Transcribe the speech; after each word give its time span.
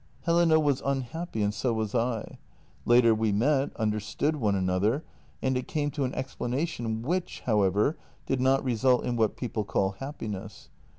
"Helene 0.25 0.63
was 0.63 0.81
unhappy, 0.83 1.43
and 1.43 1.53
so 1.53 1.73
was 1.73 1.93
I. 1.93 2.39
Later 2.85 3.13
we 3.13 3.31
met, 3.31 3.69
under 3.75 3.99
stood 3.99 4.37
one 4.37 4.55
another, 4.55 5.03
and 5.43 5.55
it 5.55 5.67
came 5.67 5.91
to 5.91 6.05
an 6.05 6.15
explanation 6.15 7.03
which, 7.03 7.41
how 7.41 7.61
ever, 7.61 7.97
did 8.25 8.41
not 8.41 8.63
result 8.63 9.05
in 9.05 9.15
what 9.15 9.37
people 9.37 9.63
call 9.63 9.91
happiness. 9.91 10.69